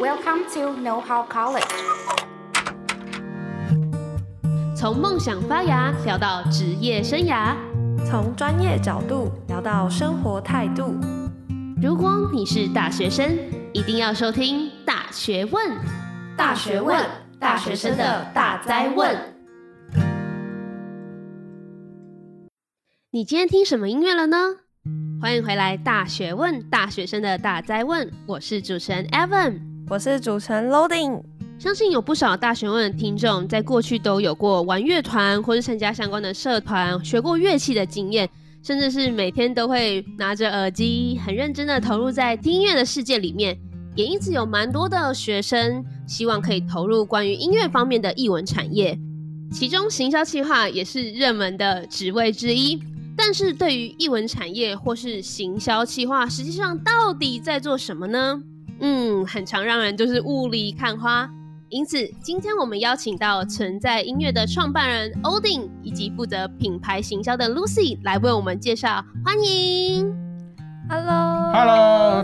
[0.00, 1.62] Welcome to Know How College。
[4.74, 7.54] 从梦想发芽聊到职业生涯，
[8.04, 10.96] 从专业角度聊到生活态度。
[11.80, 13.38] 如果你是大学生，
[13.72, 15.70] 一定要收听《大学问》。
[16.36, 17.00] 大学问，
[17.38, 19.16] 大学生的大哉问。
[23.12, 24.38] 你今天听什么音乐了呢？
[25.22, 28.12] 欢迎回来，《大学问》大学生的大哉问。
[28.26, 31.22] 我是主持人 Evan，我是主持人 Loading。
[31.58, 38.28] 相信有不少大学问的听众，在过去都有过玩乐团或是参加相关的社团、学过乐器的经验，
[38.62, 43.56] 甚至是每天都会拿着耳机，很认真的投入在听音乐的世界里面。
[43.94, 48.98] 也因此有蛮多的学生希望可以投入关于音乐方面的艺文产业，
[49.52, 52.82] 其中行销企划也是热门的职位之一。
[53.16, 58.42] 但是对于艺文产业或是行销企划，实际上到底在做什么呢？
[58.80, 61.28] 嗯，很常让人就是雾里看花。
[61.70, 69.04] 因此，今天我们邀请到存在音乐的创办人 Odin 以及负责品牌行销的 Lucy 来为我们介绍。
[69.24, 70.14] 欢迎
[70.88, 72.22] ，Hello，Hello，Hello，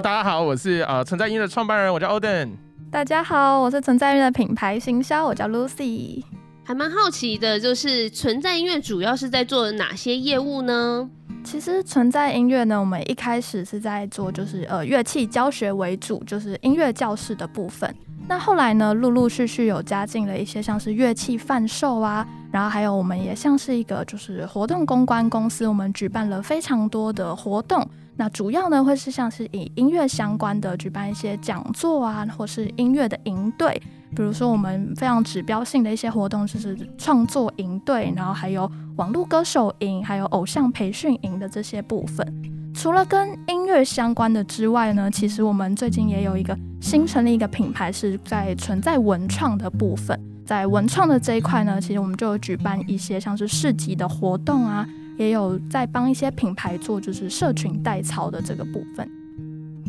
[0.04, 2.50] 大家好，我是呃存在音乐的创办人，我叫 Odin。
[2.90, 6.22] 大家好，我是存在音乐的品牌行销，我叫 Lucy。
[6.64, 11.10] 还蛮好奇的，就是存在音乐主要是在做哪些业务呢？
[11.44, 17.94] 其实存在音乐呢，我们一开始是在做就是呃乐器教学为主，就是音乐教室的部分。
[18.28, 27.86] 那后来呢，陆陆续续有加进了一些像是乐器贩售啊，然后还有我们也像是一个就是活动公关公司，我们举办了非常多的活动。
[28.16, 33.82] 那主要呢会是像是以音乐相关的举办一些讲座啊，或是音乐的营队，
[34.14, 42.26] 比如说我们非常指标性的一些活动就是创作营队，然后还有网络歌手营，还有偶像培训营的这些部分。
[42.74, 50.18] 除了跟音乐相关的之外呢，其实我们最近也有一个新成立一个品牌，是在存在文创的部分。
[50.44, 54.86] 在文创的这一块呢，其实我们就有举办一些像是市集的活动啊。
[55.18, 59.08] 也有在帮一些品牌做就是社群代操的这个部分。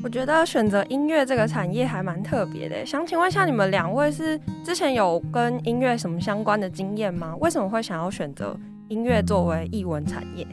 [0.04, 7.34] 我觉得选择音乐这个产业还蛮特别的，想请问一下你们两位是之前有跟音乐什么相关的经验吗？
[7.40, 8.54] 为什么会想要选择
[8.90, 10.46] 音乐作为艺文产业？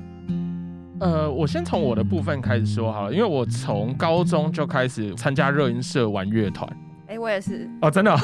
[1.00, 6.70] 呃，我先从我的部分开始说好了，因为我从高中就开始参加热音社玩乐团。
[7.08, 8.18] 哎、欸，我也是哦，真的、哦。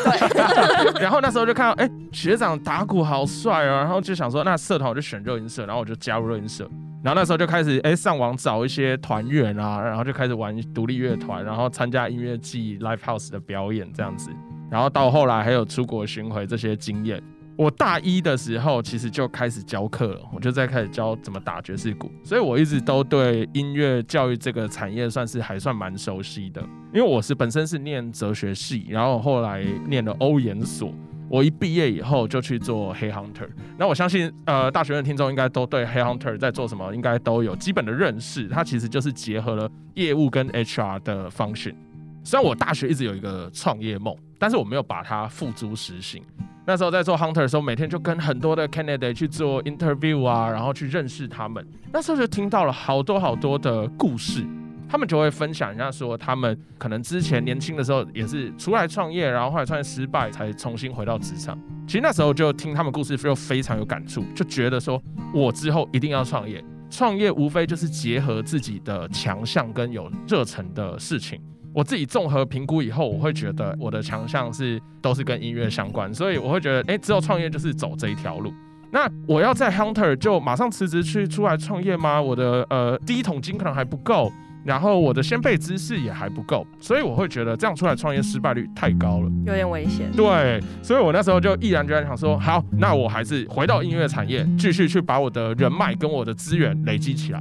[1.00, 6.70] 然后那时候就看到，哎、欸，学长打鼓好帅哦，然后就想说，那社团我就选热音社，然后我就加入热音社。
[7.06, 14.28] 然后那时候就开始，哎、上网找一些团员啊，然后就开始玩独立乐团，然后参加音乐季、live house 的表演这样子。
[14.68, 17.22] 然后到后来还有出国巡回这些经验。
[17.54, 26.60] 我大一的时候其实就开始教课了，我就在开始教怎么打爵士鼓，所以我一直都对音乐教育这个产业算是还算蛮熟悉的。
[26.92, 30.92] 因为我是本身是念哲学系，然后后来念了欧研所，
[31.28, 33.48] 我一毕业以后就去做 Headhunter。
[33.78, 41.74] 那我相信呃大学的听众应该都对 Headhunter 在做什么应该都有基本的认识，它其实就是结合了业务跟 HR 的 function。
[42.22, 46.22] 虽然我大学一直有一个创业梦，但是我没有把它付诸实行。
[46.68, 51.64] 那时候在做 hunter 的时候，每天就跟很多的 candidate 去做 interview 啊，然后去认识他们。
[51.92, 54.44] 那时候就听到了好多好多的故事，
[54.88, 61.58] 他们就会分享一下说，他们可能之前年轻的时候也是出来创业，然后后来创业失败，才重新回到职场。
[61.86, 65.02] 其实那时候就听他们故事，就非常有感触，就觉得说
[65.32, 66.62] 我之后一定要创业。
[66.88, 71.40] 创业无非就是结合自己的强项跟有热忱的事情。
[71.74, 78.52] 我自己综合评估以后，我会觉得我的强项是都是跟音乐相关，所以我会觉得，哎、欸，之后创业就是走这一条路。
[78.92, 82.22] 那我要在 Hunter 就马上辞职去出来创业吗？
[82.22, 84.32] 我的呃第一桶金可能还不够，
[84.66, 90.10] 然后我的先辈知识也还不够，所以我会觉得这样出来创业失败率太高了，有点危险。
[90.16, 97.40] 对，所以我那时候就毅然决然想说，好，那我还是回到音乐产业，继续去把我的人脉跟我的资源累积起来。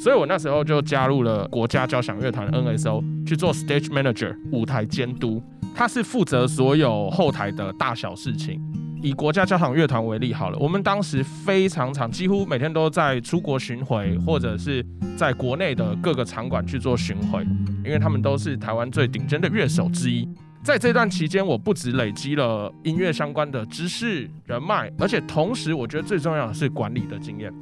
[0.00, 5.40] 所以我那时候就加入了国家交响乐团 NSO 去做 Stage Manager 舞台监督，
[5.74, 8.60] 他是负责所有后台的大小事情。
[9.04, 14.82] 以国家交响乐团为例好了，我们当时非常常，几乎每天都在出国巡回，或者是
[15.14, 17.46] 在国内的各个场馆去做巡回，
[17.84, 20.26] 因为他们都是台湾最顶尖的乐手之一。
[20.62, 27.52] 在这段期间，我不止累积了音乐相关的知识人脉，而且同时我觉得最重要的是管理的经验。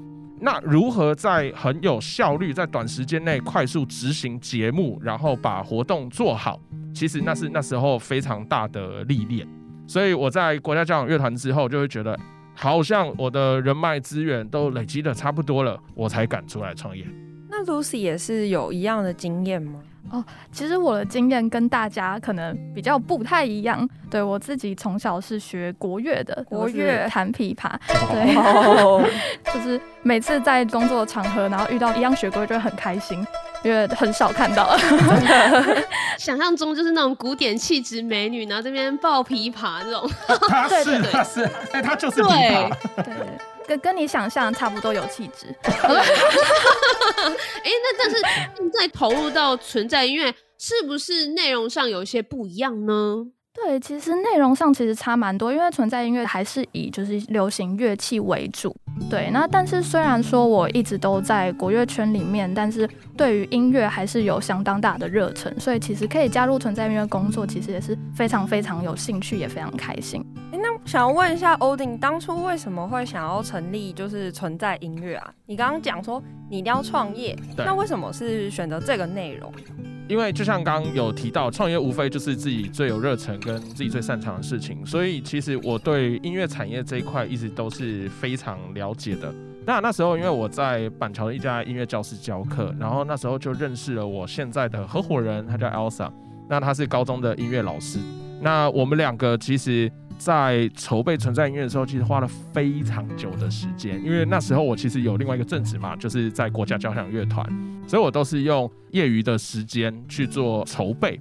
[0.40, 6.60] 那如何在很有效率，在短时间内快速执行节目，然后把活动做好？
[6.94, 9.44] 其实那是那时候非常大的历练。
[9.86, 12.18] 所以我在国家交响乐团之后，就会觉得
[12.54, 17.04] 好像我的人脉资源都累积的差不多了，我才敢出来创业。
[17.50, 19.80] 那 Lucy 也是有一样的经验吗？
[20.10, 23.88] 哦，其实我的经验跟大家可能比较不太一样。
[24.10, 27.70] 对，我自己从小是学国乐的，国乐弹琵琶。
[28.10, 29.02] 对，哦、
[29.54, 33.24] 就是每次在工作场合，然后遇到一样学过，就会很开心，
[33.62, 34.76] 因为很少看到。
[36.18, 40.10] 想象中就是那种古典气质美女，然后这边抱琵琶这种。
[40.48, 42.70] 她是，她是，哎，她就是琵琶。
[42.96, 43.04] 对。
[43.04, 43.16] 对
[43.64, 45.70] 跟跟你想象差不多有气质， 哎，
[47.64, 48.16] 那但是
[48.56, 53.24] 现在投入到存在音乐，是不是内容上有一些不一样呢？
[53.54, 58.74] 对，其实内容上其实差蛮多，因为存在音乐还是以就是流行乐器为主。
[59.10, 70.24] 对，那但是虽然说我一直都在国乐圈里面，但是对于音乐还是有相当大的热忱，所以其实可以加入存在音乐工作，其实也是非常非常有兴趣，也非常开心。
[70.50, 75.30] 哎，那想要问一下 Odin，当初为什么会想要成立就是存在音乐啊？
[75.46, 79.52] 你刚刚讲说你一定要创业，那为什么是选择这个内容？
[80.12, 89.32] 因为就像刚刚有提到，创业无非就是自己最有热忱跟自己最擅长的事情，所以其实我对音乐产业这一块一直都是非常了解的。
[89.64, 96.10] 那那时候因为我在板桥的一家音乐教室教课，然后那时候就认识了我现在的合伙人，他叫 Elsa，
[96.46, 97.98] 那他是高中的音乐老师。
[98.38, 99.90] 那我们两个其实。
[100.18, 107.46] 在筹备存在音乐的时候，其实花了非常久的时间，因为那时候我其实有另外一个正职嘛，就是在国家交响乐团，
[107.86, 111.20] 所以我都是用业余的时间去做筹备，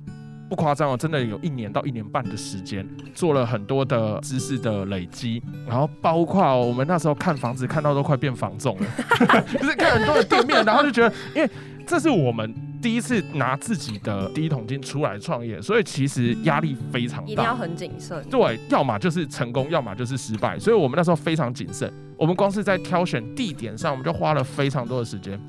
[0.49, 11.49] 不夸张哦，真的有一年到一年半的时间，做了很多的知识的累积，然后包括我们那时候看房子看到都快变房仲了，就是看很多的店面，然后就觉得，因为
[11.85, 12.53] 这是我们。
[12.81, 18.24] 第一次拿自己的第一桶金出来创业，所以其实压力非常大，一定要很谨慎。
[18.30, 20.57] 对，要么就是成功，要么就是失败。
[20.57, 21.92] 所以我们那时候非常谨慎。
[22.18, 25.39] 我们光是在挑选地点上，我们就花了非常多的时间。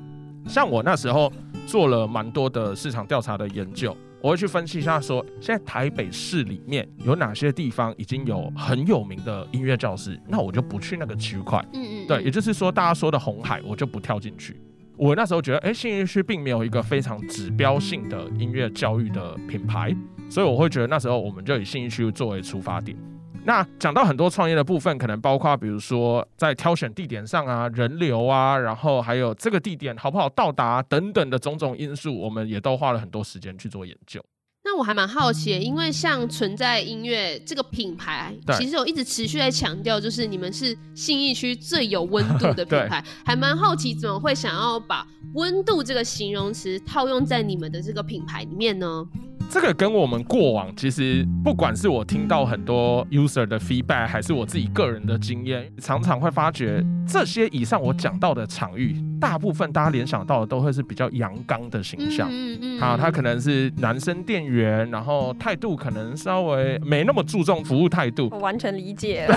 [0.47, 1.31] 像我那时候
[1.65, 11.63] 做了蛮多的市场调查的研究，我会去分析一下，说现在台北市里面有哪些地方已经有很有名的音乐教室，那我就不去那个区块。
[11.73, 12.07] 嗯嗯。
[12.07, 14.59] 对，也就是说大家说的红海，我就不跳进去。
[14.95, 19.93] 我那时候觉得，哎、信义区并没有一个非常指标性的音乐教育的品牌，
[20.29, 22.97] 所以我会觉得那时候我们就以信义区作为出发点。
[23.45, 34.23] 那讲到很多创业的部分，可能包括比如说在挑选地点上啊、人流啊，然后还有这个地点好不好到达、等等的种种因素，我们也都花了很多时间去做研究。
[34.65, 49.05] 那我还蛮好奇，因为像存在音乐这个品牌，其实我一直持续在强调，就是你们是信义区最有温度的 品牌，还蛮好奇怎么会想要把温度这个形容词套用在你们的这个品牌里面呢？
[49.53, 62.27] 这个跟我们过往其实，不管是我听到很多 user 的 feedback，还是我自己个人的经验，常常会发觉这些以上我讲到的场域，大部分大家联想到的都会是比较阳刚的形象。
[62.31, 62.79] 嗯嗯。
[62.79, 68.29] 好，他可能是男生店员，然后态度可能稍微没那么注重服务态度。
[68.31, 69.27] 我完全理解。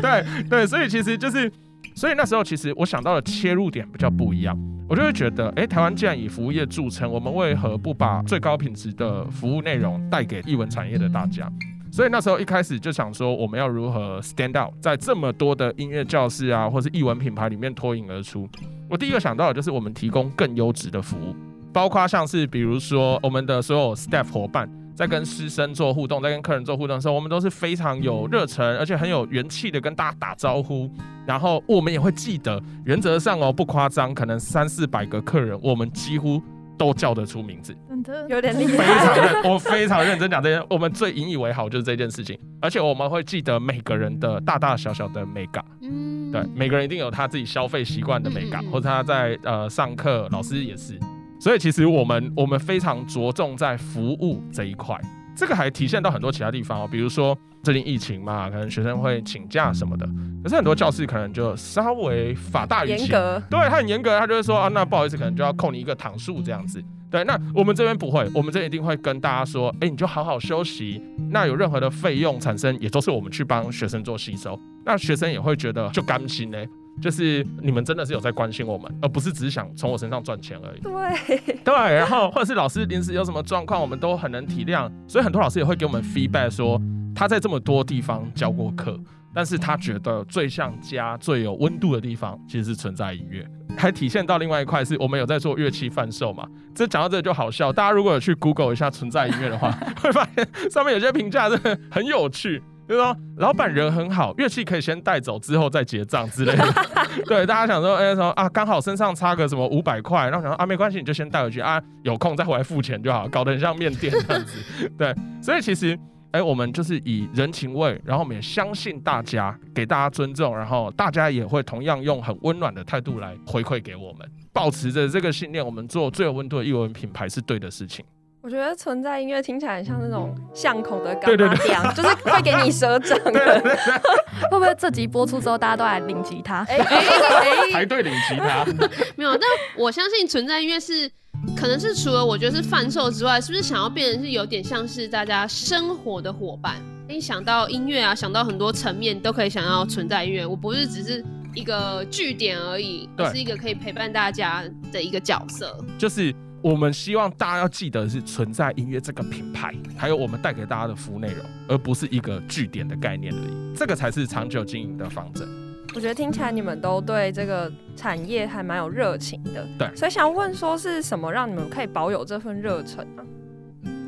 [0.00, 1.52] 对对，所以其实就是。
[1.94, 4.58] 所以那时候，其实我想到的切入点比较不一样，
[4.88, 11.50] 我就会觉得，哎，台湾既然以服务业著称，我们为何不把最高品质的服务内容带给艺文产业的大家？
[11.92, 18.48] 所以那时候一开始就想说，我们要如何 stand out，在这么多的音乐教室啊，或是艺文品牌里面脱颖而出。
[18.90, 21.36] 我第一个想到的就是我们提供更优质的服务，
[21.72, 24.68] 包括像是比如说我们的所有 staff 伙伴。
[24.94, 30.90] 在跟师生做互动，在跟客人做互动的时候，我们都是非常有热忱，而且很有元气的跟大家打招呼。
[31.26, 36.40] 然后我们也会记得，原则上哦，不夸张，可能三四百个客人，我们几乎
[36.76, 37.74] 都叫得出名字。
[38.04, 38.76] 真的有点厉害。
[38.76, 42.38] 非常认，我非常认真讲这件，我们最引以为豪就是这件事情。
[42.60, 45.64] 而且我们会记得每个人的大大小小的美感。
[45.80, 51.00] 嗯，对，每个人一定有他自己消费习惯的美感，或者他在呃上课，老师也是。
[51.38, 54.98] 所以其实我们我们非常着重在服务这一块，
[55.36, 60.08] 这个还体现到很多其他地方哦，比如说最近疫情嘛，可能学生会请假什么的，
[60.42, 66.82] 可是很多教室可能就稍微法大于严格，对，他很严格，他就会说啊，那不好意思，可能就要扣你一个堂数这样子。
[67.10, 71.00] 对，那我们这边不会，我们这边一定会跟大家说，哎，你就好好休息，
[71.30, 76.58] 那有任何的费用产生，也都是我们去帮学生做吸收，那学生也会觉得就甘心呢。
[77.02, 80.80] 就是你们真的是有在关心我们，而不是只是想从我身上赚钱而已。
[80.80, 84.90] 对对，然后或者是老师临时有什么状况，我们都很能体谅。
[85.06, 86.80] 所以很多老师也会给我们 feedback 说，
[87.14, 88.98] 他在这么多地方教过课，
[89.34, 93.46] 但是他觉得最像家、最有温度的地方，其实是存在音乐。
[93.76, 96.46] 还体现到另外一块，是我们有在做乐器贩售嘛？
[96.74, 102.62] 这讲到这个就好笑，大家如果有去 Google 一下存在音乐的话， 会发现上面有些评价真的很有趣。
[102.86, 106.64] 就是说老板人很好，乐器可以先带走，之后再结账之类的。
[107.26, 114.90] 对，大家想说，哎、欸，说啊，刚好身上差个什么五百块，然后想说啊，没关系，你就先带回去啊，有空再回来付钱就好，搞得很像面店这样子。
[114.98, 115.94] 对，所以其实，
[116.32, 124.28] 哎、欸，我们就是以人情味，然后我们也相信大家，给大家尊重，然后大家也会同样用很温暖的态度来回馈给我们。
[124.52, 128.04] 保持着这个信念，我们做最有温度的艺文品牌是对的事情。
[128.44, 133.58] 我觉得存在音乐听起来很像那种巷口的柑仔店， 就是会给你赊账的。
[134.52, 136.62] 会不会这集播出之后，大家都来领吉他？
[136.68, 138.62] 哎、欸，排队领吉他？
[139.16, 139.48] 没有，但
[139.78, 141.10] 我相信存在音乐是，
[141.56, 146.76] 可能是除了我觉得是贩售之外，是不是想要变成是有点像是大家生活的伙伴？
[147.08, 150.44] 一想到音乐啊，想到很多层面都可以想要存在音乐。
[150.44, 151.24] 我不是只是
[151.54, 156.34] 一个据点而已，而是一个可以陪伴大家的一个角色，就是。
[156.64, 163.76] 我们希望大家要记得是存在音乐这个品牌，还有我们带给大家的服务内容，而不是一个据点的概念而已。
[163.76, 165.46] 这个才是长久经营的方针。
[165.94, 169.68] 我觉得听起来你们都对这个产业还蛮有热情的。
[169.78, 173.22] 对，所以想问说是什么让你们可以保有这份热忱呢？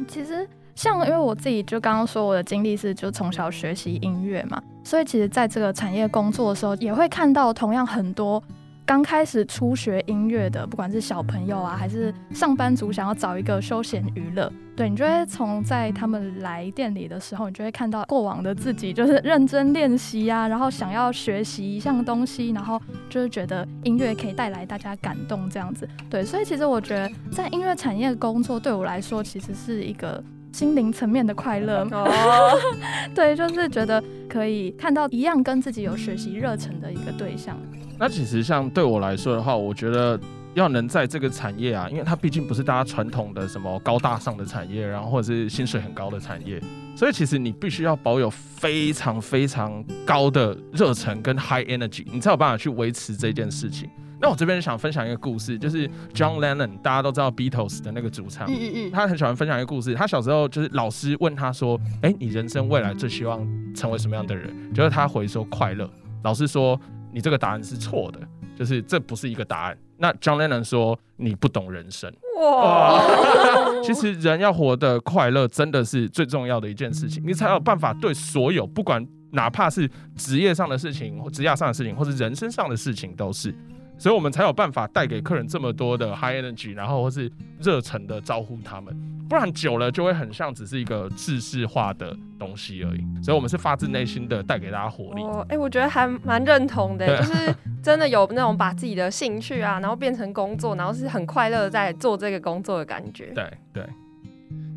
[0.09, 8.43] 其实像因为我自己就刚刚说我的经历是就从小学习音乐嘛，所以其实在这个产业工作的时候，也会看到同样很多。
[8.87, 32.57] 刚开始初学音乐的，不管是小朋友啊，还是上班族，想要找一个休闲娱乐，对，你就会从在他们来店里的时候，你就会看到过往的自己，就是认真练习啊，然后想要学习一项东西，然后就是觉得音乐可以带来大家感动这样子，对，所以其实我觉得在音乐产业工作对我来说，其实是一个心灵层面的快乐哦，
[33.13, 37.59] 对，就是觉得可以看到一样跟自己有学习热忱的一个对象。
[37.99, 40.21] 那其实像对我来说的话，我觉得
[40.55, 46.61] 要能在这个产业啊，因为它毕竟不是大家传统的什么高大上的产业，然后或者是薪水很高的产业，
[46.95, 53.89] 所以其实你必须要保有非常非常高的热忱跟 high energy，你才有办法去维持这件事情。
[54.21, 59.95] 那我这边想分享一个故事，就是 John Lennon，大家都知道 Beatles 的那个主唱，嗯嗯嗯，他很喜欢分享一个故事。
[59.95, 65.91] 他小时候就是老师问他说：“哎，你人生未来最希望成为什么样的人？”就是他回说快乐。
[66.23, 66.79] 老师说。
[67.17, 68.21] 你这个答案是错的，
[68.55, 69.79] 就是这不是一个答案。
[69.97, 72.13] 那 John Lennon 说你不懂人生。
[72.39, 73.01] 哇，
[73.83, 83.49] 其实人要活得快乐，真的是最重要的一件事情，你才有办法对所有不管哪怕是职业上的事情、或职业上的事情，或是人生上的事情都是。
[83.99, 88.95] 所以我们才有办法带给客人这么多的 high energy，然后或是热忱的招呼他们，
[89.29, 93.23] 不然久了就会很像只是一个制式化的东西而已。
[93.23, 95.23] 所以我们是发自内心的带给大家活力。
[95.23, 103.33] 哦，哎、欸，我觉得还蛮认同的，就是真的有那种把自己的兴趣啊，然后变成工作，然后是很快乐在做这个工作的感觉。
[103.35, 103.85] 对对。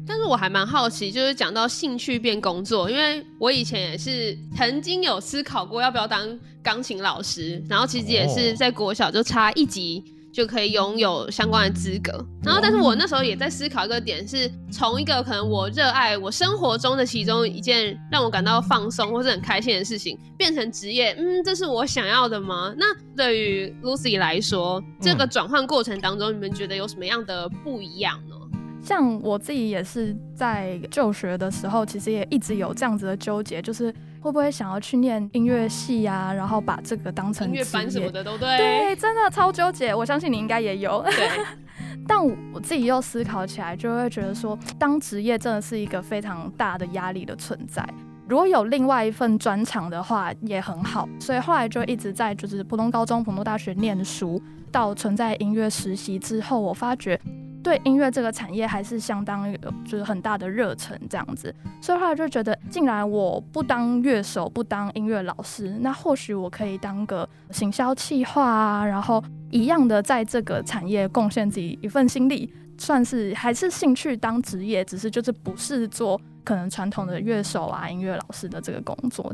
[0.10, 22.74] 但是我还蛮好奇，就是讲到兴趣变工作，因为我以前也是曾经有思考过要不要当钢琴老师，然后其实也是在国小就差一级就可以拥有相关的资格，然后但是我那时候也在思考一个点，是从一个可能我热爱我生活中的其中一件让我感到放松或是很开心的事情，变成职业，嗯，这是我想要的吗？
[22.78, 22.86] 那
[23.16, 28.36] 对于 Lucy 来说，这个转换过程当中，你们觉得有什么样的不一样呢？
[28.82, 38.58] 像我自己也是在就学的时候，其实也一直有这样子的纠结，就是会不会想要去念音乐系啊，然后把这个当成音乐班什么的都对。
[38.58, 39.94] 对，真的超纠结。
[39.94, 41.04] 我相信你应该也有。
[41.04, 41.30] 对。
[42.08, 47.88] 但我自己又思考起来，就会觉得说，当职业真的是一个非常大的压力的存在。
[48.28, 51.08] 如果有另外一份专长的话，也很好。
[51.20, 57.20] 所以后来就一直在就是普通高中、普通大学念书，到存在音乐实习之后，我发觉。
[57.62, 79.34] 对音乐这个产业还是相当有，就是很大的热忱这样子，所以后来就觉得，既然我不当乐手，不当音乐老师，那或许我可以当个行销企划啊，然后一样的在这个产业贡献自己一份心力，算是还是兴趣当职业，只是就是不是做可能传统的乐手啊、音乐老师的这个工作。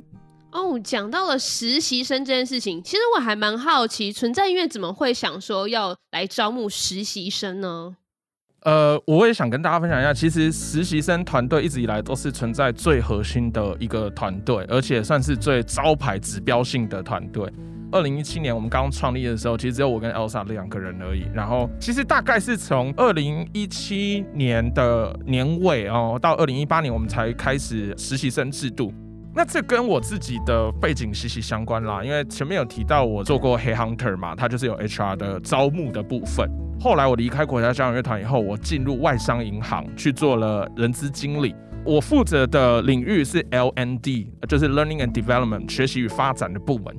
[0.51, 7.97] 哦，讲到了实习生这件事情，其实我还蛮好奇，存在音乐怎么会想说要来招募实习生呢？
[8.65, 17.47] 呃，我也想跟大家分享一下，其实实习生团队一直以来都是存在最核心的一个团队，而且算是最招牌指标性的团队。
[17.91, 21.27] 二零一七年我们刚创立的时候，其实只有我跟 Elsa 两个人而已。
[21.31, 28.91] 然后其实大概是从二零一七年的年尾哦，到二零一八年我们才开始实习生制度。
[29.37, 36.49] 那这跟我自己的背景息息相关啦，因为前面有提到我做过 HR Hunter 嘛，它就是有 HR 的招募的部分。
[36.79, 46.95] 后来我离开国家交响乐团以后，我进入外商银行去做了人资经理，我负责的领域是 LND，就是 Learning and Development 学习与发展的部门。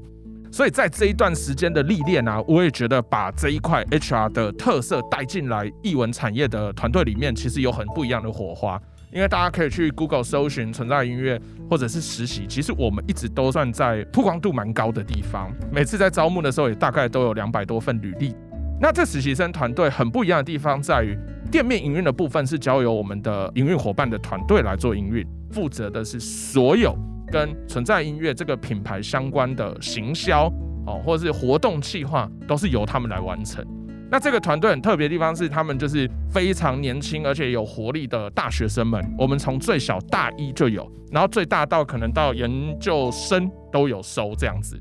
[0.52, 8.78] 所以在这一段时间的历练啊，我也觉得把这一块 HR 的特色带进来艺文产业的团队里面，其实有很不一样的火花。
[9.12, 15.50] 因为大家可以去 Google 搜寻存在音乐，或者是实习，其实我们一直都算在曝光度蛮高的地方。
[15.72, 18.34] 每次在招募的时候，也大概都有两百多份履历。
[18.78, 21.16] 那这实习生团队很不一样的地方在于，
[21.50, 26.94] 店面营运的部分是交由我们的营运伙伴的团队来做营运，负责的是所有
[27.32, 30.52] 跟存在音乐这个品牌相关的行销
[30.86, 33.64] 哦，或者是活动计划，都是由他们来完成。
[34.10, 39.02] 那这个团队很特别的地方是，他们就是非常年轻而且有活力的大学生们。
[39.18, 42.48] 我们从最小大一就有，然后最大到可能到研
[42.78, 44.80] 究生都有收这样子。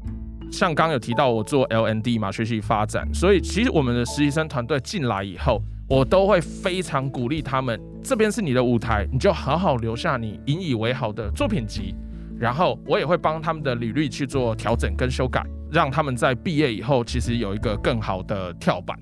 [0.51, 11.96] 像刚刚有提到我做 LND 嘛，学习发展，所以其实我们的实习生团队进来以后，我都会非常鼓励他们，这边是你的舞台，你就好好留下你引以为豪的作品集。
[12.38, 18.96] 然后我也会帮他们的履历去做调整跟修改，让他们在毕业以后其实有一个更好的跳板。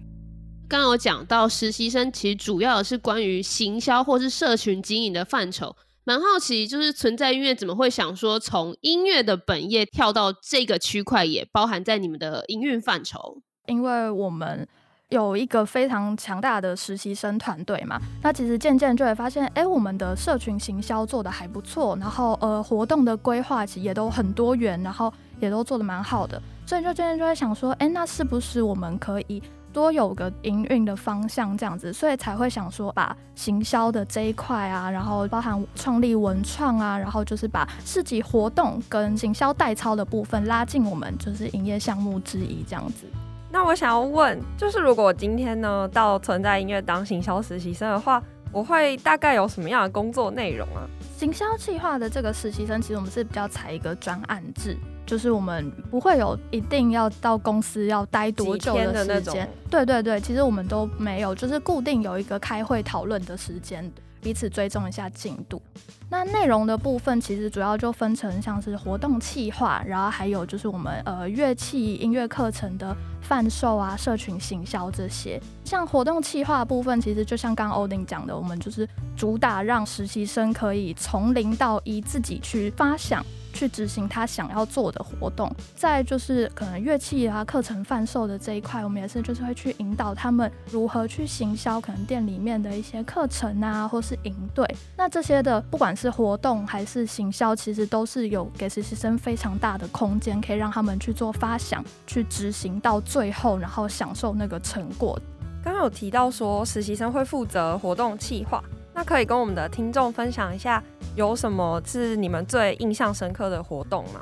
[0.74, 5.76] 刚有讲到实习生，其实主要的是关于行销或是社群经营的范畴。
[6.04, 13.38] 蛮好奇，就是存在音乐怎么会想说从音乐的本业跳到这个区块，也包含在你们的营运范畴？
[13.68, 14.68] 因为我们
[15.10, 29.40] 有一个非常强大的实习生团队嘛，那其实渐渐就会发现，哎，我们的社群行销做得还不错，然后呃，活动的规划其实也都很多元，然后也都做得蛮好的，所以就渐渐就会想说，哎，那是不是我们可以？
[29.74, 43.08] 多有个营运的方向这样子，所以才会想说把行销的这一块啊，然后包含创立文创啊，然后就是把市集活动跟行销代操的部分拉进我们就是营业项目之一这样子。
[43.52, 50.86] 那我想要问，就是如果我今天呢到存在音乐当行销实习生的话，我会大概有什么样的工作内容啊？
[51.24, 54.76] 行销计划的这个实习生，其实我们是比较采一个专案制。
[55.06, 63.90] 就是我们不会有一定要到公司要待多久的时间，对对对，其实我们都没有，就是固定有一个开会讨论的时间，
[64.22, 65.62] 彼此追踪一下进度。
[66.10, 75.42] 那内容的部分其实主要就分成像是活动企划，然后还有就是我们呃乐器音乐课程的贩售啊、社群行销这些。
[75.64, 83.26] 像活动企划部分，其实就像刚刚欧丁讲的，我们就是主打让实习生可以从零到一自己去发想。
[83.56, 94.68] 去执行他想要做的活动，再就是可能乐器啊、课程贩售的这一块，我们也是就是会去引导他们如何去行销可能店里面的一些课程啊，或是营队。
[94.98, 105.16] 那这些的不管是活动还是行销，其实都是有给实习生非常大的空间，可以让他们去做发想、去执行到最后，然后享受那个成果。
[105.64, 108.60] 刚刚有提到说实习生会负责活动企划，
[108.92, 110.84] 那可以跟我们的听众分享一下。
[111.16, 114.22] 有什么是你们最印象深刻的活动吗？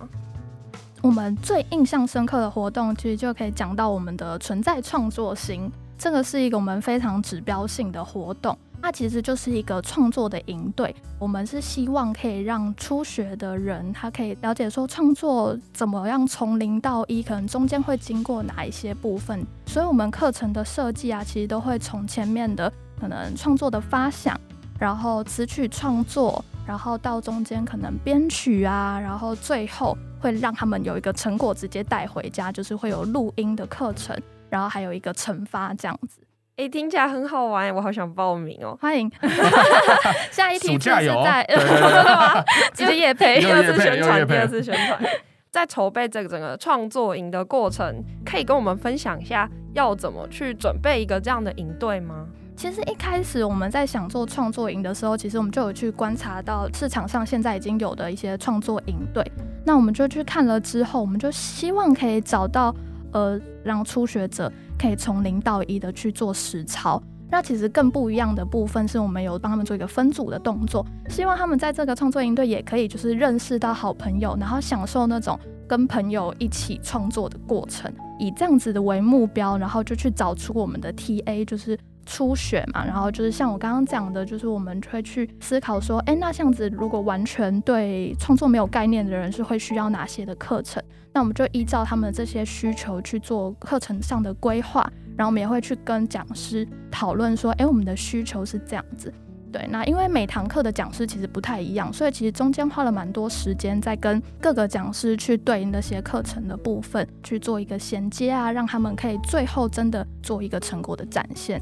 [1.02, 8.58] 我们最印象深刻的活动，其实就可以讲到我们的存在创作型，这个是一个我们非常指标性的活动。
[8.82, 19.46] 它其实就是一个创作的营队，我们是希望可以让初学的人，他可以了解说创作怎么样从零到一，可能中间会经过哪一些部分。
[19.68, 24.40] 所以，我们课程的设计啊，其实都会从前面的可能创作的发想，
[24.80, 26.44] 然后词曲创作。
[26.64, 34.16] 然后到中间可能编曲啊，然后最后会让他们有一个成果直接带回家，就是会有录音的课程，
[34.48, 36.21] 然后还有一个惩罚这样子。
[36.62, 38.78] 哎，听起来很好玩，我好想报名哦！
[38.80, 39.12] 欢迎，
[40.30, 42.44] 下一题是在真的吗？
[42.72, 45.02] 直接业配，第二次宣传，第二次宣传。
[45.50, 52.28] 在筹备这个整个创作营的过程，可以跟我们分享一下要怎么去准备一个这样的营队吗？
[52.56, 59.26] 其实一开始我们在想做创作营的时候，其实我们就有去观察到市场上现在已经有的一些创作营队。
[59.66, 62.72] 那我们就去看了之后，我们就希望可以找到
[63.12, 67.02] 呃，让初学者可以从零到一的去做实操。
[67.30, 81.78] 那其实更不一样的部分是我们有帮他们做一个分组的动作，希望他们在这个创作营队也可以就是认识到好朋友，然后享受那种跟朋友一起创作的过程，以这样子的为目标，然后就去找出我们的 TA，就是。
[82.06, 90.82] 初学嘛，然后就是像我刚刚讲的，就是我们会去思考说，哎，那这样子如果完全对创作没有概念的人是会需要哪些的课程？
[91.14, 94.82] 那我们就依照他们这些需求去做课程上的规划，
[95.18, 99.14] 然后我们也会去跟讲师讨论说，哎，我们的需求是这样子。
[99.52, 111.62] 对，那因为每堂课的讲师其实不太一样，所以其实中间花了蛮多时间在跟各个讲师去对应那些课程的部分去做一个衔接啊，让他们可以最后真的做一个成果的展现。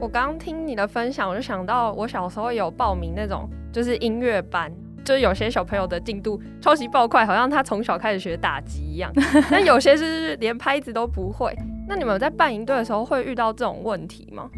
[0.00, 4.72] 我刚刚听你的分享，我就想到我小时候有报名那种就是音乐班，
[5.04, 9.12] 就是有些小朋友的进度超级爆快，好像他从小开始学打击一样。
[9.50, 11.54] 但有些是连拍子都不会。
[11.86, 14.48] 那你们在办营队的时候会遇到这种问题吗？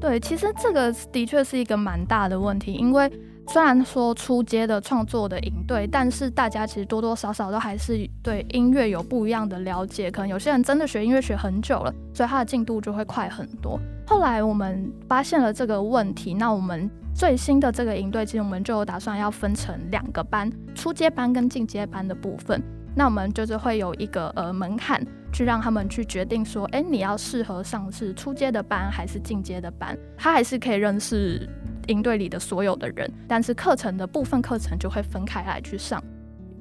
[0.00, 3.08] 对，其实这个的确是一个蛮大的问题，因为
[3.50, 10.10] 虽然说初阶的创作的营队，但是大家其实多多少少都还是对音乐有不一样的了解。
[10.10, 13.80] 可能有些人真的学音乐学很久了，所以他的进度就会快很多。
[14.06, 22.62] 后来我们发现了这个问题，那我们最新的这个营队，其实我们就打算要分成两个班，初阶班跟进阶班的部分。
[22.94, 29.96] 那我们就是会有一个呃门槛，去让他们去决定说，哎，你要适合上是初阶的班还是进阶的班？
[30.18, 31.48] 他还是可以认识
[31.88, 36.02] 营队里的所有的人，但是课程的部分课程就会分开来去上。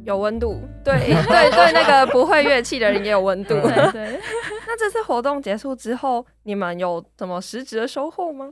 [0.04, 3.50] 有温度，对 对对，那个不会乐器的人也有温度。
[3.50, 4.20] 对，对。
[4.66, 8.50] 那这次活动结束之后，你们有什么实质的收获吗？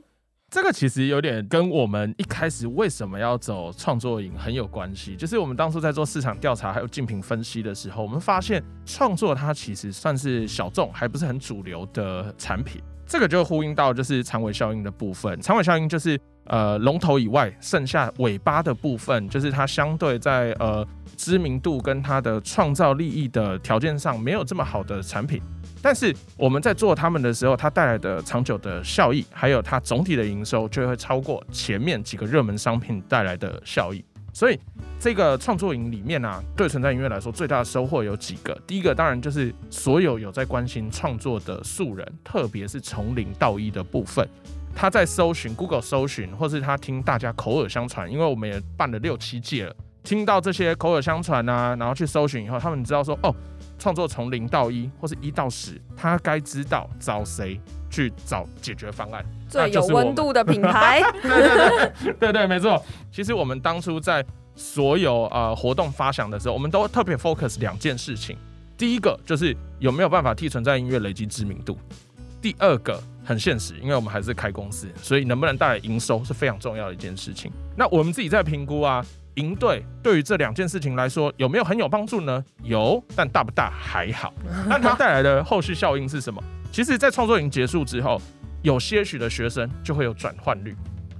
[0.50, 5.16] 这个其实有点跟我们一开始为什么要走创作营很有关系。
[5.16, 12.82] 就是我们当初在做市场调查还有竞品分析的时候，我们发现创作它其实算是小众，还不是很主流的产品。
[13.06, 15.40] 这个就呼应到就是长尾效应的部分。
[15.40, 25.40] 长尾效应就是呃龙头以外，剩下尾巴的部分，就是它相对在呃知名度跟它的创造利益的条件上没有这么好的产品。
[25.82, 34.04] 但是我们在做他们的时候，它带来的长久的效益，还有它总体的营收，就会超过前面几个热门商品带来的效益。
[34.32, 34.58] 所以
[34.98, 38.54] 这个创作营里面呢、啊，对存在音乐来说最大的收获有几个。
[38.66, 44.28] 第一个当然就是所有有在关心创作的素人，特别是从零到一的部分，
[44.76, 53.34] 他在搜寻 Google 搜寻，或是他听大家口耳相传，因为我们也办了六七届了，听到这些口耳相传啊，然后去搜寻以后，他们知道说哦。
[53.78, 57.60] 创作从零到一，或是一到十，他该知道找谁
[57.90, 59.22] 去找解决方案。
[59.50, 61.68] 最有温度的品牌，对 对
[62.02, 62.82] 对，对对，没错。
[63.12, 68.34] 其实我们当初在所有呃活动发想的时候，我们都特别 focus 两件事情。
[68.78, 71.78] 第一个就是有没有办法替存在音乐累积知名度。
[72.40, 77.52] 第二个很现实，因为我们还是开公司，所以能不能带来营收是非常重要的一件事情。
[77.76, 79.04] 那我们自己在评估啊。
[79.36, 82.42] 营队对于这两件事情来说有没有很有帮助呢？
[82.62, 84.32] 有，但大不大还好。
[84.66, 86.42] 那它带来的后续效应是什么？
[86.72, 88.18] 其实，在创作营结束之后，
[88.62, 90.74] 有些许的学生就会有转换率。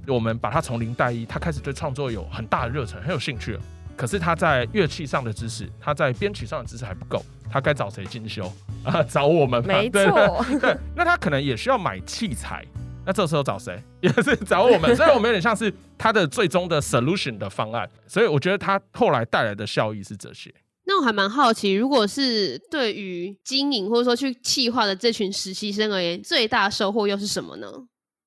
[0.07, 3.61] 我们把他从零带一，他开始对创作有很大的热忱，很有兴趣了。
[3.95, 8.51] 可是他在乐器上的知识，他在编曲上的知识还不够，他该找谁进修
[8.83, 9.03] 啊？
[9.03, 9.65] 找我们。
[9.65, 10.45] 没错。
[10.59, 12.65] 对， 那他可能也需要买器材。
[13.05, 13.81] 那这时候找谁？
[14.01, 17.89] 也是找我们， 所以我们有点像是他的最终的 solution 的方案。
[18.05, 20.53] 所以我觉得他后来带来的效益是这些。
[20.85, 27.67] 那我还蛮好奇，如果是对于经营或者说去企划的这群实习生而言，最大收获又是什么呢？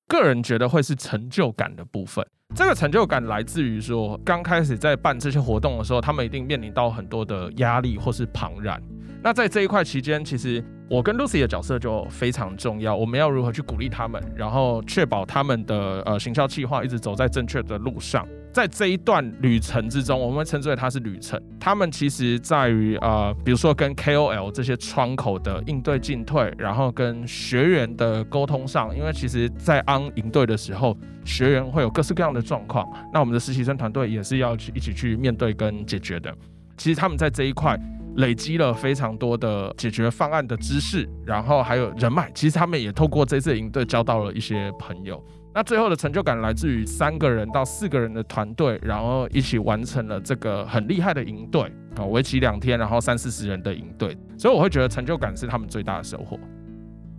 [0.07, 2.25] 个人觉得会是成就感的部分。
[2.53, 8.81] 这个成就感来自于说，刚开始在办这些活动的时候，他们一定面临到很多的压力或是庞然。
[9.23, 12.95] 那在这一块期间，其实我跟 Lucy 的角色就非常重要。
[12.95, 18.27] 我们要如何去鼓励他们，然后确保他们的呃行销计划一直走在正确的路上。
[18.51, 21.39] 在这一段旅程之中，我们称之为它是旅程。
[21.59, 36.35] 他们其实在于呃，比如说跟 KOL 这些窗口的应对进退，然后跟学员的沟通上，因为其实，在安营队的时候，学员会有各式各样的状况，那我们的实习生团队也是要去一起去面对跟解决的。
[36.75, 37.79] 其实他们在这一块。
[38.15, 42.29] 累积了非常多的解决方案的知识，然后还有人脉。
[42.33, 45.23] 其实他们也透过这次营队交到了一些朋友。
[45.53, 51.63] 那最后的成就感来自于三个人到四个人的团队，然后一起完成了这个很厉害的营队
[51.97, 54.17] 啊，为期两天，然后三四十人的营队。
[54.37, 56.39] 所以我会觉得成就感是他们最大的收获。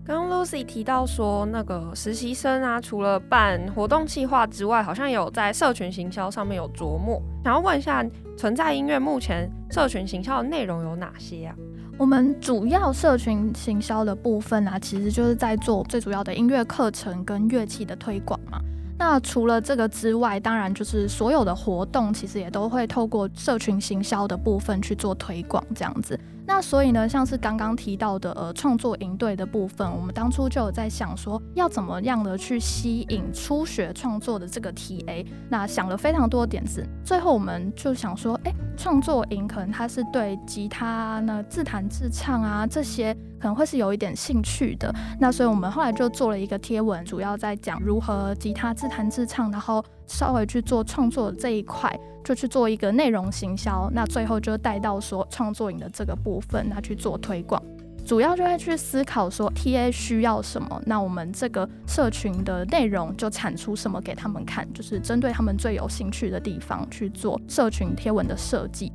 [0.04, 7.22] 刚刚 Lucy 提到说，那个实习生啊，除了办活动企划之外，好像有在社群行销上面有琢磨。
[7.44, 8.04] 想要问一下，
[8.36, 11.54] 存在音乐目前社群行销的内容有哪些啊？
[11.96, 18.60] 我们主要社群行销的部分啊，其实就是在做最主要的音乐课程跟乐器的推广嘛。
[18.98, 26.18] 那除了这个之外，当然就是所有的活动，其实也都会透过社群行销的部分去做推广，这样子。
[26.46, 51.92] 那所以呢，像是刚刚提到的呃创作营队的部分，我们当初就有在想说，要怎么样的去吸引初学创作的这个 TA，那想了非常多点子，最后我们就想说，哎，创作营可能它是对吉他呢自弹自唱啊这些可能会是有一点兴趣的，那所以我们后来就做了一个贴文，主要在讲如何吉他自弹自唱，然后稍微去做创作这一块。
[52.24, 57.60] 就去做一个内容行销，那最后就带到说创作营的这个部分，那去做推广。
[58.06, 68.92] 主要就会去思考说 TA 需要什么，那我们这个社群的内容就产出什么给他们看，就是针对他们最有兴趣的地方去做社群贴文的设计。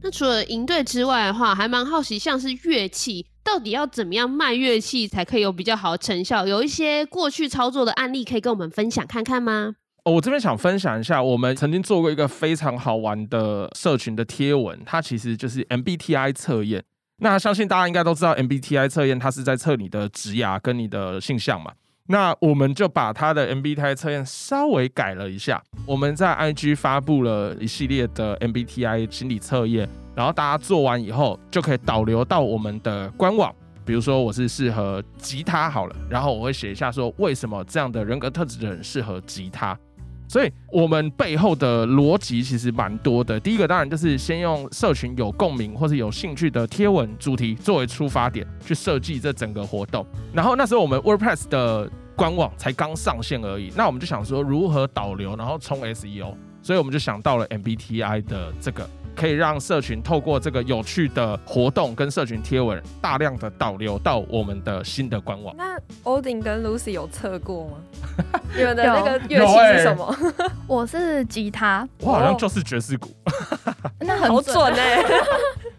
[0.00, 6.46] 那除了营队之外的话，还蛮好奇，像是乐器，到底要怎么样卖乐器才可以有比较好的成效？
[6.46, 9.74] 有一些过去操作的案例可以跟我们分享看看吗？
[10.04, 16.84] 哦，我这边想分享一下，我们曾经做过一个非常好玩的社群的贴文，它其实就是 MBTI 测验。
[17.20, 21.72] 那相信大家应该都知道，MBTI 测验它是在测你的职涯跟你的性向嘛。
[22.10, 33.54] 那我们就把他的 MBTI 测验稍微改了一下，我们在 IG 发布了一系列的 MBTI 心理测验，然后大家做完以后就可以导流到我们的官网。
[33.84, 39.78] 比如说我是适合吉他好了，然后我会写一下说为什么这样的人格特质的人适合吉他。
[40.28, 43.40] 所以我们背后的逻辑其实蛮多的。
[43.40, 50.06] 第一个当然就是先用社群有共鸣或是有兴趣的贴文主题作为出发点去设计这整个活动。
[50.32, 56.34] 然后那时候我们 WordPress 的官网才刚上线而已，那我们就想说如何导流，然后冲 SEO。
[56.60, 58.88] 所以我们就想到了 MBTI 的这个。
[59.18, 65.52] 可以让社群透过这个有趣的活动跟社群贴文，大量的导流到我们的新的官网。
[65.58, 67.78] 那 Odin 跟 Lucy 有测过吗？
[68.56, 70.16] 你们的那个乐器是什么？
[70.38, 73.12] 欸、 我是吉他，我好像就是爵士鼓。
[73.98, 75.02] 那很准哎、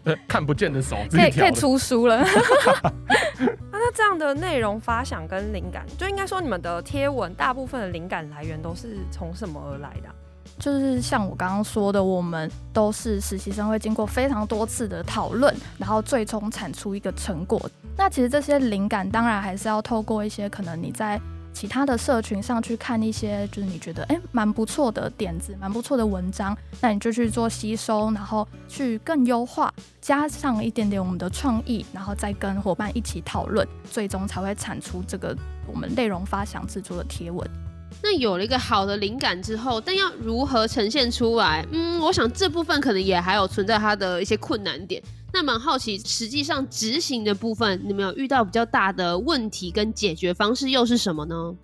[0.04, 2.22] 欸，看不见的手可以可以出书了。
[3.72, 10.08] 那这样的内容发想跟灵感，就应该说你们的贴文大部分的灵感来源都是从什么而来的？
[10.60, 17.60] 就是像我刚刚说的，我们都是实习生，会经过非常多次的讨论，然后最终产出一个成果。
[17.96, 21.20] 那其实这些灵感当然还是要透过一些可能你在
[21.52, 37.48] 其他的社群上去看一些，就是你觉得诶蛮不错的点子，蛮不错的文章，那你就去做吸收，然后去更优化，加上一点点我们的创意，然后再跟伙伴一起讨论，最终才会产出这个我们内容发想制作的贴文。
[38.02, 41.66] 那有了一个好的灵感之后，但要如何呈现出来？
[41.70, 45.02] 嗯，我想这部分可能也还有存在它的一些困难点。
[45.32, 51.54] 那蛮好奇，实际上执行的部分，你们有遇到比较大的问题跟解决方式又是什么呢？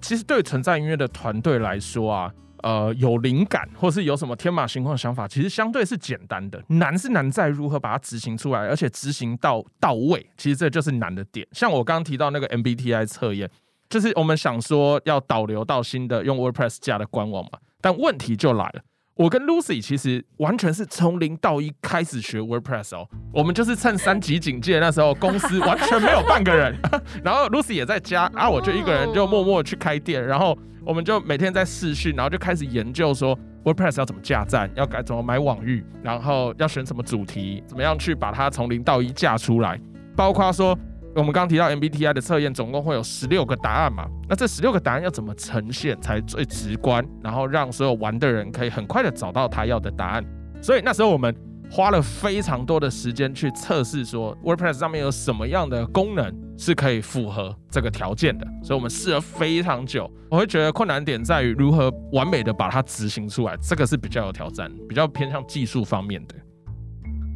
[0.00, 6.60] 其实对存在音乐的团队来说啊，呃，有灵感或是有什么天马行空的想法，其实相对是简单的。
[6.68, 10.26] 难是难在如何把它执行出来，而且执行到到位。
[10.36, 11.46] 其实这就是难的点。
[11.52, 13.50] 像我刚刚提到那个 MBTI 测验。
[13.92, 18.80] 就是我们想说要导流到新的用 WordPress 架的官网嘛，但问题就来了。
[19.16, 26.74] 我跟 Lucy 其实完全是从零到一开始学 WordPress 哦，我们就是趁三级警戒那时候，公司完全没有半个人，
[27.22, 39.78] 然后 Lucy 也在家，然后我就一个人就默默去开店，然后我们就每天在试训，然后就开始研究说 WordPress 要怎么架站，要该怎么买网域，然后要选什么主题，怎么样去把它从零到一架出来，
[40.16, 40.76] 包括说。
[41.14, 44.08] 我们刚提到 MBTI 的测验，总共会有十六个答案嘛？
[44.28, 50.24] 那这十六个答案要怎么呈现才最直观，然后让所有玩的人可以很快的找到他要的答案？
[50.62, 51.34] 所以那时候我们
[51.70, 58.46] 花了非常多的时间去测试，说 WordPress 上面有什么样的功能是可以符合这个条件的。
[58.62, 66.34] 所以我们试了非常久，我会觉得困难点在于如何完美的把它执行出来，这个是比较有挑战，比较偏向技术方面的。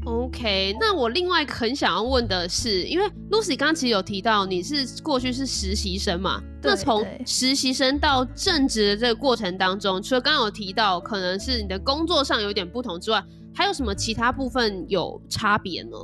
[0.07, 6.41] OK，那我另外很想要问的是，因为 Lucy 刚刚其实有提到你是过去是实习生嘛？
[6.63, 13.21] 那从实习生到正职的这个过程当中，除了刚刚有提到可能是你的工作上有点不同之外，
[13.53, 15.97] 还有什么其他部分有差别呢？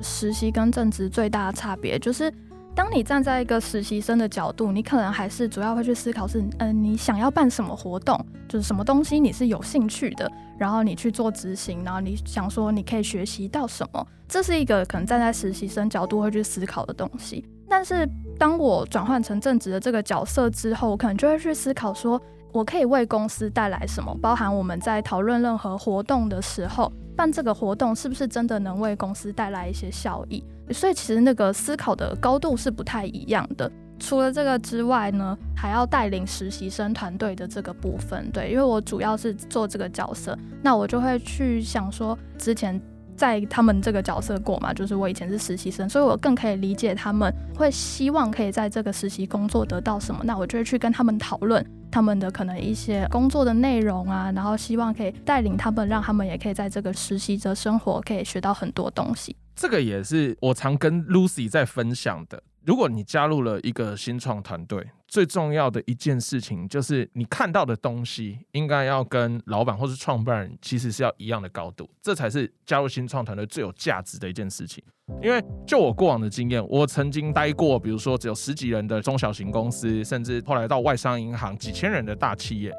[0.00, 2.32] 实习跟正职最大的差别就是。
[2.74, 17.44] 当你站在一个实习生的角度，你可能还是主要会去思考是，嗯、你想要办什么活动，就是什么东西你是有兴趣的，然后你去做执行，然后你想说你可以学习到什么，这是一个可能站在实习生角度会去思考的东西。
[17.68, 18.08] 但是
[18.38, 22.20] 当我转换成正职的这个角色之后，我可能就会去思考说，
[22.52, 30.42] 我可以为公司带来什么，包含我们在讨论任何活动的时候，办这个活动是不是真的能为公司带来一些效益。
[30.72, 33.70] 所以其实那个思考的高度是不太一样的。
[33.98, 38.28] 除了这个之外呢，还要带领实习生团队的这个部分。
[38.32, 42.80] 对，因为我主要是做这个角色，那我就会去想说，之前
[43.16, 50.20] 在他们这个角色过嘛，就是我以前是实习生，所以我更可以理解他们会希望可以在这个实习工作得到什么。
[50.24, 59.36] 那我就会去跟他们讨论他们的可能一些工作的内容啊，然后希望可以带领他们，让他们也可以在这个实习者生活可以学到很多东西。
[59.54, 62.42] 这个也是我常跟 Lucy 在分享的。
[62.64, 74.82] 如果你加入了一个新创团队，最重要的一件事情就是你看到的东西应该要跟老板或是创办人其实是要一样的高度，这才是加入新创团队最有价值的一件事情。
[75.20, 82.72] 因为就我过往的经验，我曾经待过，比如说只有十几人的中小型公司，甚至后来到外商银行几千人的大企业。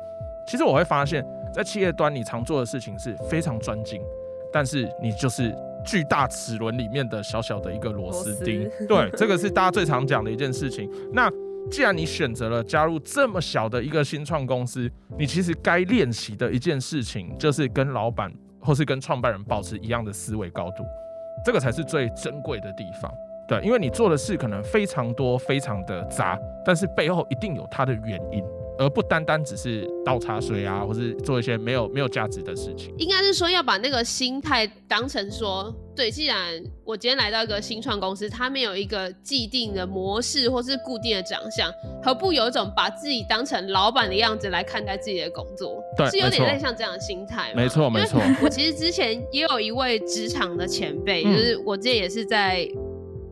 [0.49, 4.01] 其实我会发现，在企业端你常做的事情是非常专精，
[4.51, 5.53] 但是你就是
[5.85, 8.69] 巨大齿轮里面的小小的一个螺丝钉。
[8.77, 10.89] 丝对，这个是大家最常讲的一件事情。
[11.11, 11.29] 那
[11.71, 20.83] 既然你选择了加入这么小的一个新创公司，你其实该练习的一件事情就是跟老板或是跟创办人保持一样的思维高度，
[21.45, 23.11] 这个才是最珍贵的地方。
[23.47, 28.43] 对，因为你做的事可能非常多，非常的杂，但是背后一定有它的原因。
[28.77, 32.93] 而不单单只是倒茶水啊，或是做一些没有没有价值的事情。
[32.97, 41.71] 应该是说要把那个心态当成说，对，既然我今天来到一个新创公司，它没有一个既定的模式或是固定的长相，
[42.03, 45.81] 何不有一种把自己当成老板的样子来看待自己的工作？
[45.95, 47.53] 对，是有点在像这样的心态。
[47.55, 48.19] 没错，没错。
[48.41, 52.67] 我其实之前也有一位职场的前辈，嗯、就是我之前也是在。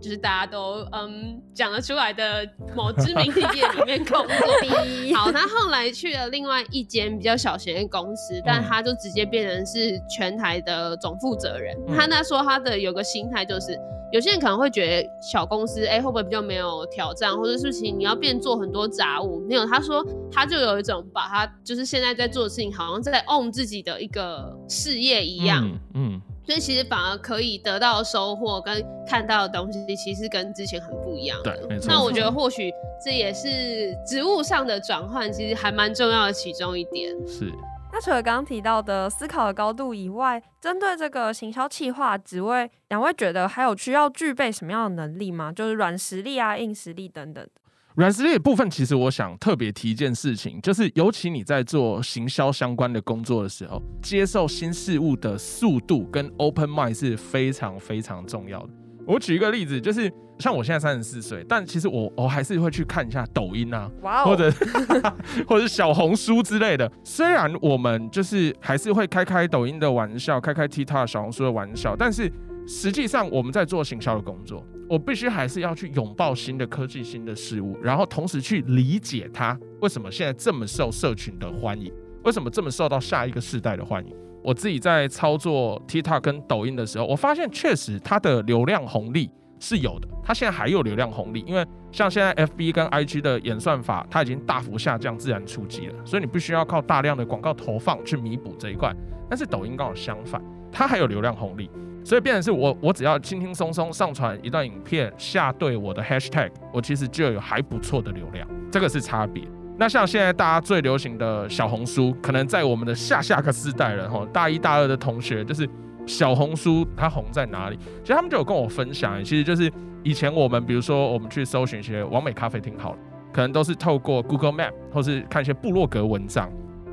[0.02, 4.36] 就是大家都嗯讲得出来的某知名企业里面工作。
[5.16, 11.78] 好，他后来去了另外一间比较小型的公司，但他就直接变成是全台的总负责人。
[11.88, 13.78] 嗯、他那说他的有个心态就是，
[14.12, 19.46] 有些人可能会觉得小公司哎、欸、会不会比较没有挑战，或者事情你要变做很多杂物？
[19.48, 25.70] 没有，他说他就有一种把他就是现在在做的事情，好像在 own 自己的一个事业一样。
[25.94, 26.14] 嗯。
[26.16, 31.40] 嗯所以其实反而可以得到收获跟看到的东西，其实跟之前很不一样。
[31.46, 31.88] 对，没错。
[31.88, 32.70] 那我觉得或许
[33.02, 37.10] 这也是职务上的转换，其实还蛮重要的其中一点。
[37.26, 37.50] 是。
[37.94, 45.54] 那除了刚刚提到的思考的高度以外，针对这个行销企划职位，两位觉得还有需要具备什么样的能力吗？
[45.54, 47.48] 就是软实力啊、硬实力等等。
[47.96, 58.70] 软实力的部分，其实我想特别提一件事情，就是尤其你在做行销相关的工作的时候，接受新事物的速度跟 open mind 是非常非常重要的。
[59.06, 64.26] 我举一个例子，就是像我现在三十四岁，但其实我我还是会去看一下抖音啊，Wow.
[64.26, 64.54] 或者
[65.48, 66.90] 或者小红书之类的。
[67.04, 72.32] 虽然我们就是还是会开开抖音的玩笑，开开 TikTok 小红书的玩笑，但是。
[72.68, 81.90] 实际上，我们在做行销的工作，我必须还是要去拥抱新的科技、新的事物，然后同时去理解它为什么现在这么受社群的欢迎，
[82.26, 84.14] 为什么这么受到下一个世代的欢迎。
[84.44, 98.94] 我自己在操作 TikTok 跟抖音的时候，我发现确实它的流量红利是有的，它现在还有流量红利，因为像现在 FB 跟 IG 的演算法，它已经大幅下降自然触及了，所以你必须要靠大量的广告投放去弥补这一块。
[99.30, 101.70] 但是抖音刚好相反，它还有流量红利。
[102.04, 109.44] 所以变成是我，我只要轻轻松松上传一段影片，下对我的 hashtag，我其实就有还不错的流量，这个是差别。
[109.78, 115.68] 那像现在大家最流行的小红书，可能在我们的下下个世代人哈，大一大二的同学，就是
[116.06, 117.78] 小红书它红在哪里？
[118.02, 119.72] 其实他们就有跟我分享，其实就是
[120.04, 122.98] 以前我们比如说我们去搜寻一些完美咖啡厅好了，
[123.34, 126.52] 可能都是透过 Google Map 或是看一些部落格文章，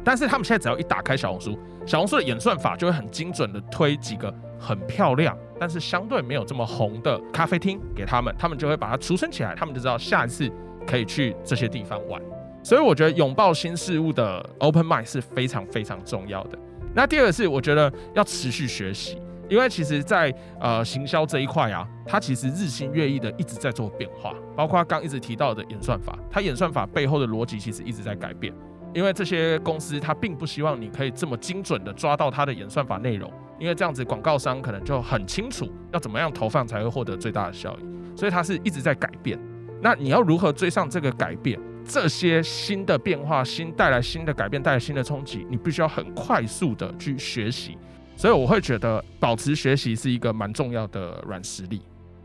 [0.08, 4.34] 但是他们现在只要一打开小红书，小红书的演算法就会很精准的推几个。
[4.58, 10.50] 很漂亮，但是相对没有这么红的咖啡厅给他们，他们就会把它储存起来，他们就知道下一次
[10.86, 12.20] 可以去这些地方玩。
[12.64, 16.58] 所以我觉得拥抱新事物的 open mind 是非常非常重要的。
[16.94, 19.18] 那第二个是，我觉得要持续学习，
[19.48, 28.52] 因为其实在，呃行销这一块啊，它其实日新月异的一直在做变化，包括刚一直提到的演算法，它演算法背后的逻辑其实一直在改变。
[28.94, 39.38] 因为这些公司它并不希望你可以这么精准的抓到它的演算法内容，因为这样子广告商可能就很清楚要怎么样投放才会获得最大的效益，所以它是一直在改变。
[39.80, 41.58] 那你要如何追上这个改变？
[41.84, 47.78] 这些新的变化、新带来新的改变、带来新的冲击，你必须要很快速的去学习。
[48.18, 51.80] 所以我会觉得保持学习是一个蛮重要的软实力。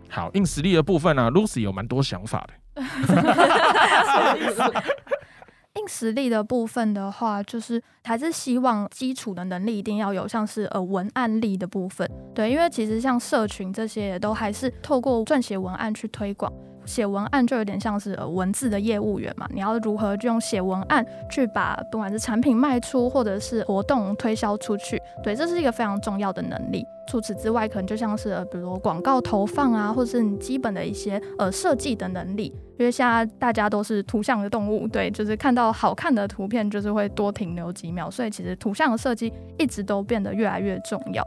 [0.10, 2.54] 好，硬实力的部分呢，，Lucy 有蛮多想法的。
[5.76, 16.52] 硬实力的部分的话，就是还是希望基础的能力一定要有，像是呃文案力的部分，对，因为其实像社群这些都还是透过撰写文案去推广。
[16.86, 26.86] 写文案就有点像是文字的业务员嘛，你要如何就用写文案去把不管是产品卖出，或者是活动推销出去，对，这是一个非常重要的能力。
[27.06, 32.46] 除此之外，可能就像是比如广告投放啊，或者是你基本的一些呃设计的能力，
[32.80, 41.22] 因为现在大家都是图像的动物，对，就是看到好看的图片就是会多停留几秒，所以其实图像的设计一直都变得越来越重要。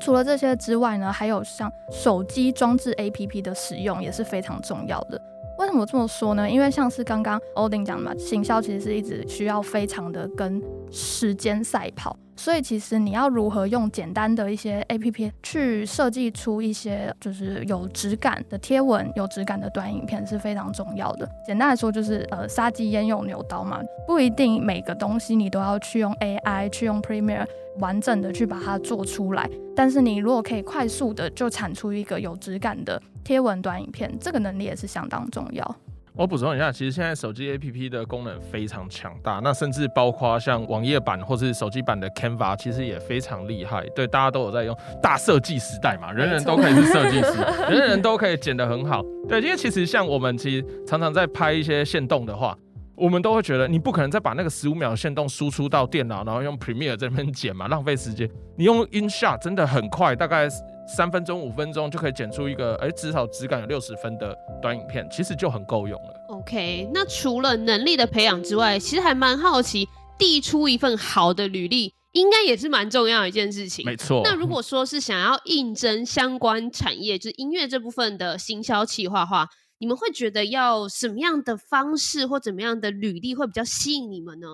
[0.00, 5.20] 除了这些之外呢，还有像手机装置 APP 的使用也是非常重要的。
[5.58, 6.48] 为什么这么说呢？
[6.48, 12.16] 因为像是刚刚 Odin 讲的嘛，行销其实是一直需要非常的跟时间赛跑。
[12.40, 21.28] 所以其实你要如何用简单的一些 APP 去设计出一些就是有质感的贴文、有质感的短影片是非常重要的。
[21.44, 27.46] 简单来说就是呃杀鸡焉用牛刀嘛，不一定每个东西你都要去用 AI 去用 Premiere
[27.78, 29.46] 完整的去把它做出来。
[29.76, 35.76] 但是你如果可以快速的就产出一个有质感的贴文短影片，这个能力也是相当重要。
[36.20, 43.86] 我补充一下，其实现在手机 APP 的功能非常强大，那甚至包括像网页版或是手机版的 Canva，其实也非常厉害。
[43.96, 44.76] 对，大家都有在用。
[45.02, 47.38] 大设计时代嘛，人人都可以是设计师，
[47.70, 49.02] 人人都可以剪得很好。
[49.26, 52.54] 对，因为其实像我们其实常常在拍一些线动的话，
[52.96, 58.28] 我们都会觉得你不可能再把那个十五秒的限动输出到电脑，然后用 Premiere 这边剪嘛，浪费时间。
[58.58, 60.50] 你用 InShot 真的很快，大概。
[60.96, 66.26] 三分钟、五分钟就可以剪出一个，哎、欸，至少质感有六十分的短影片，其实就很够用了。
[66.28, 69.88] OK，那除了能力的培养之外，其实还蛮好奇，
[70.18, 73.84] 递出一份好的履历，应该也是蛮重要的一件事情。
[73.84, 74.20] 没错。
[74.24, 84.48] 那如果说是想要应征相关产业，就是音乐这部分的行销企划话，你们会觉得要什么样的方式或怎么样的履历会比较吸引你们呢？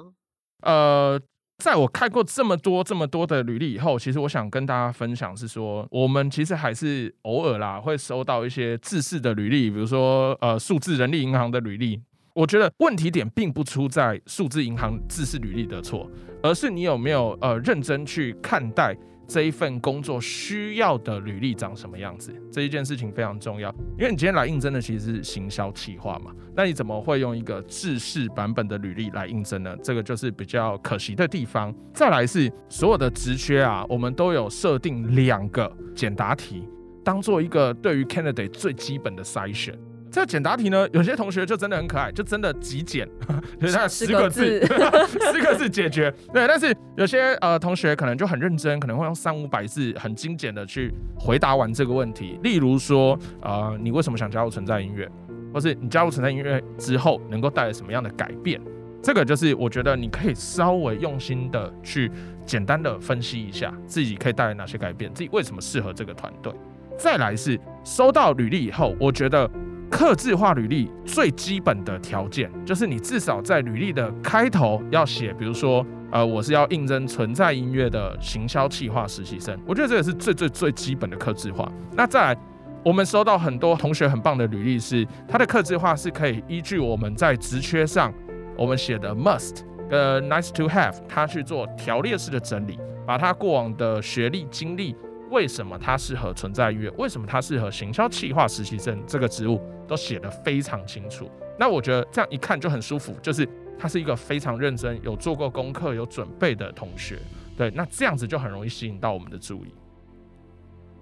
[0.63, 1.21] 呃。
[1.59, 12.01] 在我看过这么多这么多的履历以后，其实我想跟大家分享是说，我们其实还是偶尔啦会收到一些自式的履历，比如说呃数字人力银行的履历。
[12.35, 16.07] 我觉得问题点并不出在数字银行自式履历的错，
[16.43, 18.95] 而是你有没有呃认真去看待。
[19.27, 22.33] 这一份工作需要的履历长什么样子？
[22.51, 29.77] 这一件事情非常重要，因为你今天来应征的其实是行销企划嘛，那你怎么会用一个制式版本的履历来应征呢？
[29.83, 31.75] 这个就是比较可惜的地方。
[31.93, 36.63] 再来是所有的职缺啊，我们都有设定两个简答题，
[37.05, 39.77] 当做一个对于 candidate 最基本的筛选。
[40.17, 43.07] 这个简答题呢，有些同学就真的很可爱，就真的极简，
[43.61, 44.67] 就是他十个字，
[45.31, 46.11] 十个字解决。
[46.33, 52.41] 对，但是有些呃同学可能就很认真，可能会用三五百字很精简的去回答完这个问题。
[52.43, 55.07] 例如说，呃，你为什么想加入存在音乐，
[55.53, 58.59] 或是你加入存在音乐之后能够带来什么样的改变？
[59.03, 62.11] 这个就是我觉得你可以稍微用心的去
[62.47, 66.51] 简单的分析一下自己可以带来哪些改变，自己为什么适合这个团队。
[66.97, 69.47] 再来是收到履历以后，我觉得。
[69.91, 79.59] 客制化履历最基本的条件就是你至少在履历的开头要写，比如说，呃，我是要应征存在音乐的行销企划实习生。
[79.67, 81.71] 我觉得这个是最最最基本的客制化。
[81.93, 82.41] 那再来，
[82.85, 88.13] 我们收到很多同学很棒的履历是，他的客制化是可以依据我们在职缺上
[88.57, 94.97] 我们写的 must 跟 nice to have，他去做条列式的整理，把他过往的学历经历。
[95.31, 96.91] 为什么他适合存在音乐？
[96.99, 99.61] 为什么他适合行销企划实习生这个职务？
[99.89, 101.31] 都写得非常清楚。
[101.59, 103.49] 那我觉得这样一看就很舒服，就是
[103.79, 107.19] 他是一个非常认真、有做过功课、有准备的同学。
[107.57, 109.73] 对，那这样子就很容易吸引到我们的注意。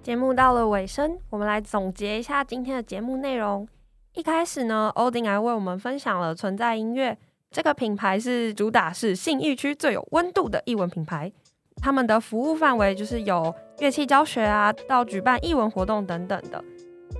[0.02, 3.66] 节目到了尾声，我们来总结一下今天的节目内容。
[4.12, 7.16] 一开始呢，欧丁来为我们分享了存在音乐
[7.50, 11.32] 这个品牌是主打是信义区最有温度的艺文品牌。
[11.76, 16.62] 他们的服务范围就是有乐器教学啊，到举办艺文活动等等的。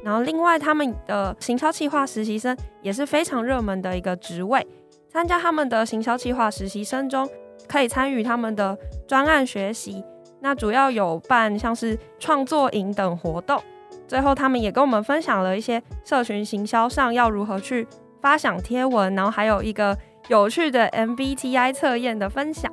[0.04, 4.66] 然后另外，他们的行销企划实习生也是非常热门的一个职位。
[5.08, 7.28] 参加他们的行销企划实习生中，
[7.68, 8.76] 可以参与他们的
[9.06, 10.04] 专案学习。
[10.40, 13.58] 那主要有办像是创作营等活动。
[14.06, 17.86] 最后，他们也跟我们分享了一些社群行销上要如何去
[18.20, 19.96] 发想贴文，然后还有一个
[20.28, 22.70] 有趣的 MBTI 测验的分享。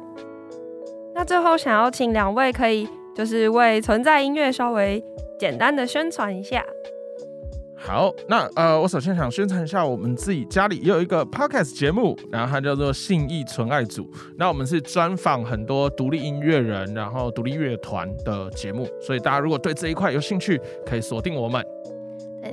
[1.14, 5.03] 那最后想要请两位可以就是为存在音乐稍微
[5.39, 6.64] 简单的宣传一下。
[7.84, 14.07] 好，那呃，我首先想宣传一下我们自己家里也有一个 podcast 节目，然后它叫做信义纯爱组。
[14.38, 21.66] 那我们是专访很多独立音乐人，然后独立乐团的节目，所以大家如果对这一块有兴趣，可以锁定我们。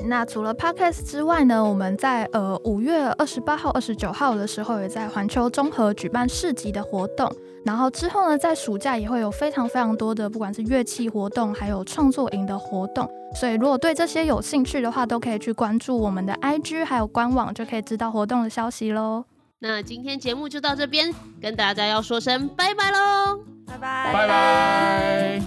[0.06, 7.30] 那除了 podcast 之外呢，我们在呃五月二十八号、二十九号的时候，也在环球综合举办市集的活动。
[7.68, 13.06] 然后之后呢，在暑假也会有非常非常多的，不管是乐器活动，还有创作营的活动。
[13.34, 19.22] 所以如果对这些有兴趣的话，都可以去关注我们的 IG 还有官网，就可以知道活动的消息喽。
[19.58, 25.42] 那今天节目就到这边，跟大家要说声拜拜喽，拜拜拜拜。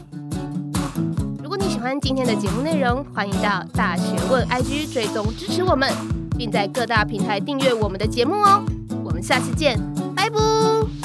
[1.42, 5.92] 如果你喜欢今天的节目内容，欢迎到大学问 IG 追踪支持我们，
[6.38, 8.64] 并在各大平台订阅我们的节目哦。
[9.04, 9.76] 我们下次见，
[10.16, 11.01] 拜拜。